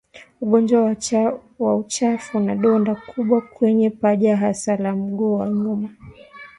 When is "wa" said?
1.59-1.75, 5.37-5.49